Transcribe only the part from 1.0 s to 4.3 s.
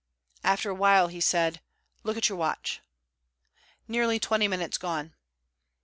he said: 'Look at your watch.' 'Nearly